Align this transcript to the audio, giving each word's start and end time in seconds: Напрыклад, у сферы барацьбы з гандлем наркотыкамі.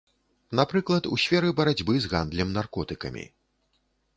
Напрыклад, 0.59 1.09
у 1.15 1.17
сферы 1.25 1.53
барацьбы 1.61 1.93
з 2.05 2.11
гандлем 2.15 2.57
наркотыкамі. 2.57 3.29